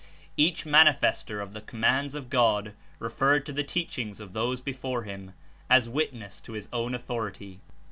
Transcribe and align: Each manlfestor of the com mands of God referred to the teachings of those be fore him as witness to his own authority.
Each 0.35 0.63
manlfestor 0.65 1.39
of 1.43 1.53
the 1.53 1.61
com 1.61 1.81
mands 1.81 2.15
of 2.15 2.31
God 2.31 2.73
referred 2.97 3.45
to 3.45 3.53
the 3.53 3.63
teachings 3.63 4.19
of 4.19 4.33
those 4.33 4.59
be 4.59 4.73
fore 4.73 5.03
him 5.03 5.33
as 5.69 5.87
witness 5.87 6.41
to 6.41 6.53
his 6.53 6.67
own 6.73 6.95
authority. 6.95 7.59